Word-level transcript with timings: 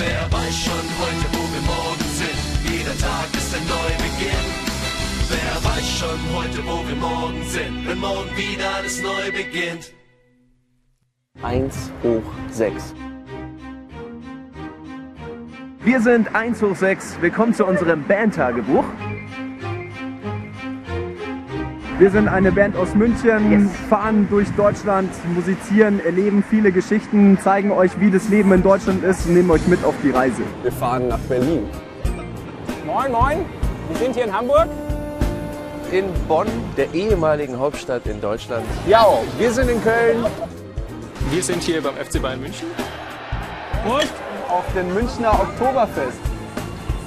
Wer 0.00 0.32
weiß 0.32 0.56
schon 0.64 0.86
heute, 0.98 1.26
wo 1.32 1.42
wir 1.52 1.60
morgen 1.60 2.08
sind? 2.14 2.72
Jeder 2.72 2.96
Tag 2.96 3.28
ist 3.34 3.54
ein 3.54 3.66
Neubeginn. 3.68 4.46
Wer 5.28 5.70
weiß 5.70 5.88
schon 5.98 6.18
heute, 6.34 6.58
wo 6.64 6.88
wir 6.88 6.96
morgen 6.96 7.44
sind? 7.44 7.86
Wenn 7.86 7.98
morgen 7.98 8.34
wieder 8.34 8.76
alles 8.76 9.02
neu 9.02 9.30
beginnt. 9.30 9.92
1 11.42 11.92
hoch 12.02 12.22
6. 12.50 12.94
Wir 15.84 16.00
sind 16.00 16.34
1 16.34 16.62
hoch 16.62 16.76
6. 16.76 17.18
Willkommen 17.20 17.52
zu 17.52 17.66
unserem 17.66 18.02
Bandtagebuch. 18.04 18.86
Wir 22.00 22.10
sind 22.10 22.28
eine 22.28 22.50
Band 22.50 22.76
aus 22.78 22.94
München, 22.94 23.50
Yes. 23.52 23.70
fahren 23.90 24.26
durch 24.30 24.48
Deutschland, 24.56 25.10
musizieren, 25.34 26.02
erleben 26.02 26.42
viele 26.48 26.72
Geschichten, 26.72 27.38
zeigen 27.44 27.70
euch, 27.70 27.90
wie 28.00 28.10
das 28.10 28.30
Leben 28.30 28.50
in 28.54 28.62
Deutschland 28.62 29.04
ist 29.04 29.26
und 29.26 29.34
nehmen 29.34 29.50
euch 29.50 29.66
mit 29.66 29.84
auf 29.84 29.94
die 30.02 30.08
Reise. 30.08 30.40
Wir 30.62 30.72
fahren 30.72 31.08
nach 31.08 31.18
Berlin. 31.18 31.68
Moin, 32.86 33.12
moin. 33.12 33.44
Wir 33.90 33.96
sind 33.98 34.14
hier 34.14 34.24
in 34.24 34.32
Hamburg. 34.34 34.68
In 35.92 36.06
Bonn, 36.26 36.46
der 36.78 36.90
ehemaligen 36.94 37.58
Hauptstadt 37.58 38.06
in 38.06 38.18
Deutschland. 38.18 38.64
Ja, 38.88 39.06
wir 39.38 39.50
sind 39.52 39.68
in 39.68 39.82
Köln. 39.82 40.24
Wir 41.30 41.42
sind 41.42 41.62
hier 41.62 41.82
beim 41.82 41.96
FC 41.96 42.22
Bayern 42.22 42.40
München. 42.40 42.68
Auf 44.48 44.64
dem 44.74 44.94
Münchner 44.94 45.34
Oktoberfest. 45.34 46.18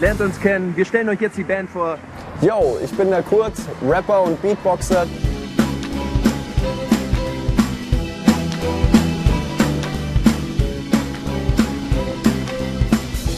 Lernt 0.00 0.20
uns 0.20 0.38
kennen. 0.38 0.76
Wir 0.76 0.84
stellen 0.84 1.08
euch 1.08 1.22
jetzt 1.22 1.38
die 1.38 1.44
Band 1.44 1.70
vor. 1.70 1.96
Yo, 2.40 2.78
ich 2.82 2.90
bin 2.90 3.10
der 3.10 3.22
Kurt, 3.22 3.52
Rapper 3.88 4.22
und 4.22 4.40
Beatboxer. 4.42 5.06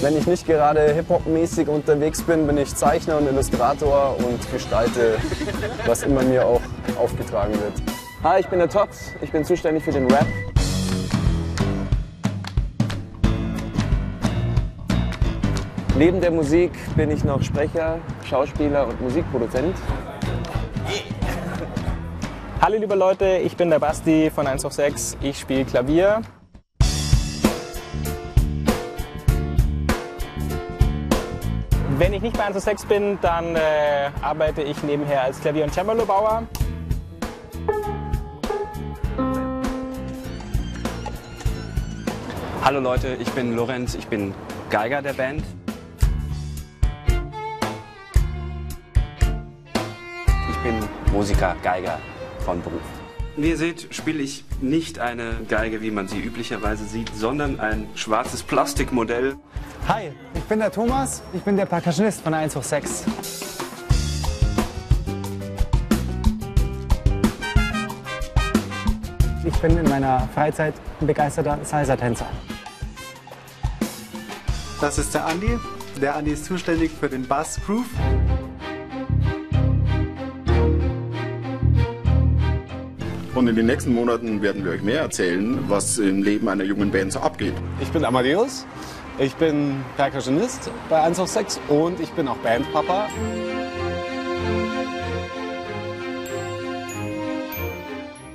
Wenn 0.00 0.16
ich 0.16 0.26
nicht 0.26 0.46
gerade 0.46 0.92
Hip-Hop-mäßig 0.92 1.68
unterwegs 1.68 2.22
bin, 2.22 2.46
bin 2.46 2.56
ich 2.58 2.74
Zeichner 2.74 3.18
und 3.18 3.26
Illustrator 3.26 4.16
und 4.18 4.52
gestalte, 4.52 5.16
was 5.86 6.02
immer 6.02 6.22
mir 6.22 6.46
auch 6.46 6.60
aufgetragen 6.98 7.54
wird. 7.54 7.72
Hi, 8.22 8.40
ich 8.40 8.48
bin 8.48 8.58
der 8.58 8.68
Todd, 8.68 8.90
ich 9.20 9.32
bin 9.32 9.44
zuständig 9.44 9.82
für 9.82 9.92
den 9.92 10.10
Rap. 10.10 10.26
Neben 15.96 16.20
der 16.20 16.32
Musik 16.32 16.72
bin 16.96 17.08
ich 17.12 17.22
noch 17.22 17.40
Sprecher, 17.40 18.00
Schauspieler 18.28 18.88
und 18.88 19.00
Musikproduzent. 19.00 19.76
Hallo 22.60 22.78
liebe 22.78 22.96
Leute, 22.96 23.36
ich 23.44 23.56
bin 23.56 23.70
der 23.70 23.78
Basti 23.78 24.28
von 24.34 24.44
1 24.44 24.64
auf 24.64 24.72
6. 24.72 25.16
Ich 25.20 25.38
spiele 25.38 25.64
Klavier. 25.64 26.22
Wenn 31.96 32.12
ich 32.12 32.22
nicht 32.22 32.36
bei 32.36 32.42
1 32.42 32.56
auf 32.56 32.64
6 32.64 32.86
bin, 32.86 33.18
dann 33.22 33.54
äh, 33.54 34.10
arbeite 34.20 34.62
ich 34.62 34.82
nebenher 34.82 35.22
als 35.22 35.40
Klavier- 35.40 35.62
und 35.62 35.72
Cembalo-Bauer. 35.72 36.42
Hallo 42.64 42.80
Leute, 42.80 43.16
ich 43.20 43.30
bin 43.30 43.54
Lorenz, 43.54 43.94
ich 43.94 44.08
bin 44.08 44.34
Geiger 44.70 45.00
der 45.00 45.12
Band. 45.12 45.44
Bin 50.64 50.80
Musiker, 51.12 51.54
Geiger 51.62 51.98
von 52.42 52.62
Beruf. 52.62 52.80
Wie 53.36 53.50
ihr 53.50 53.58
seht, 53.58 53.94
spiele 53.94 54.22
ich 54.22 54.44
nicht 54.62 54.98
eine 54.98 55.34
Geige, 55.46 55.82
wie 55.82 55.90
man 55.90 56.08
sie 56.08 56.18
üblicherweise 56.18 56.86
sieht, 56.86 57.14
sondern 57.14 57.60
ein 57.60 57.86
schwarzes 57.94 58.42
Plastikmodell. 58.42 59.36
Hi, 59.86 60.12
ich 60.32 60.42
bin 60.44 60.60
der 60.60 60.72
Thomas, 60.72 61.22
ich 61.34 61.42
bin 61.42 61.58
der 61.58 61.66
Percussionist 61.66 62.22
von 62.22 62.32
1 62.32 62.56
hoch 62.56 62.62
6. 62.62 63.04
Ich 69.44 69.56
bin 69.58 69.76
in 69.76 69.88
meiner 69.90 70.26
Freizeit 70.34 70.72
ein 71.02 71.06
begeisterter 71.06 71.58
Salsa-Tänzer. 71.62 72.26
Das 74.80 74.96
ist 74.96 75.12
der 75.12 75.26
Andi. 75.26 75.58
Der 76.00 76.16
Andi 76.16 76.30
ist 76.30 76.46
zuständig 76.46 76.90
für 76.90 77.10
den 77.10 77.28
Bass 77.28 77.60
Und 83.44 83.50
in 83.50 83.56
den 83.56 83.66
nächsten 83.66 83.92
Monaten 83.92 84.40
werden 84.40 84.64
wir 84.64 84.72
euch 84.72 84.80
mehr 84.80 85.00
erzählen, 85.00 85.62
was 85.68 85.98
im 85.98 86.22
Leben 86.22 86.48
einer 86.48 86.64
jungen 86.64 86.90
Band 86.90 87.12
so 87.12 87.20
abgeht. 87.20 87.52
Ich 87.78 87.90
bin 87.90 88.02
Amadeus, 88.02 88.64
ich 89.18 89.34
bin 89.34 89.84
Percussionist 89.98 90.70
bei 90.88 91.02
1 91.02 91.18
auf 91.18 91.28
6 91.28 91.60
und 91.68 92.00
ich 92.00 92.10
bin 92.12 92.26
auch 92.26 92.38
Bandpapa. 92.38 93.06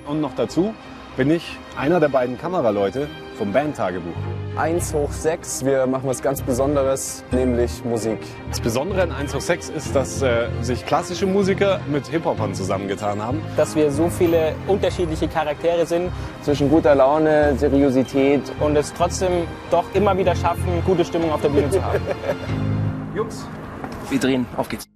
Und 0.06 0.22
noch 0.22 0.36
dazu 0.36 0.76
bin 1.18 1.32
ich 1.32 1.58
einer 1.76 2.00
der 2.00 2.10
beiden 2.10 2.38
Kameraleute 2.38 3.08
vom 3.36 3.52
Bandtagebuch. 3.52 4.14
1 4.58 4.94
hoch 4.94 5.12
6, 5.12 5.64
wir 5.66 5.86
machen 5.88 6.08
was 6.10 6.22
ganz 6.22 6.42
Besonderes, 6.42 7.24
nämlich 7.32 7.84
Musik. 7.86 8.18
Das 8.50 8.60
Besondere 8.60 9.04
an 9.04 9.12
1 9.12 9.36
auf 9.36 9.42
6 9.42 9.70
ist, 9.70 9.96
dass 9.96 10.22
äh, 10.22 10.48
sich 10.62 10.86
klassische 10.86 11.26
Musiker 11.26 11.80
mit 11.88 12.08
Hip-Hopern 12.08 12.54
zusammengetan 12.54 13.22
haben. 13.22 13.42
Dass 13.56 13.76
wir 13.76 13.92
so 13.92 14.10
viele 14.10 14.54
unterschiedliche 14.68 15.28
Charaktere 15.28 15.86
sind 15.86 16.12
Zwischen 16.42 16.70
guter 16.70 16.96
Laune, 16.96 17.56
Seriosität. 17.58 18.42
und 18.60 18.76
es 18.76 18.94
trotzdem 18.94 19.48
doch 19.72 19.86
immer 19.94 20.18
wieder 20.18 20.36
schaffen, 20.36 20.84
gute 20.86 21.06
Stimmung 21.06 21.32
auf 21.32 21.42
der 21.42 21.50
Bühne 21.50 21.70
zu 21.70 21.84
haben. 21.84 22.00
Jungs, 23.16 23.46
Wir 24.10 24.20
drehen, 24.20 24.46
auf 24.58 24.70
geht's. 24.70 24.88